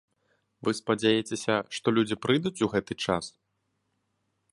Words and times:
Вы 0.67 0.71
спадзеяцеся, 0.79 1.55
што 1.79 1.87
людзі 1.97 2.15
прыйдуць 2.23 2.55
у 2.69 2.71
гэты 2.73 2.93
час? 3.05 3.25